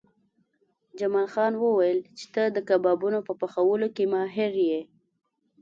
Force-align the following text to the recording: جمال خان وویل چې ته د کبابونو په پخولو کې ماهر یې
جمال 0.99 1.27
خان 1.33 1.53
وویل 1.57 1.99
چې 2.17 2.25
ته 2.33 2.43
د 2.55 2.57
کبابونو 2.69 3.19
په 3.27 3.33
پخولو 3.41 3.87
کې 3.95 4.03
ماهر 4.13 4.53
یې 4.69 4.81